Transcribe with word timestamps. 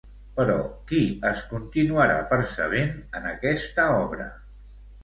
Però 0.37 0.53
qui 0.91 1.01
es 1.33 1.43
continuarà 1.53 2.17
percebent 2.35 2.99
en 3.21 3.31
aquesta 3.35 3.91
obra? 4.03 4.33